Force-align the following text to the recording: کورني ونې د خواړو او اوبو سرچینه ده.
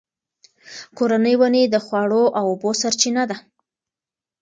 کورني 0.97 1.33
ونې 1.39 1.63
د 1.67 1.75
خواړو 1.85 2.23
او 2.39 2.45
اوبو 2.51 2.71
سرچینه 2.81 3.23
ده. 3.29 3.37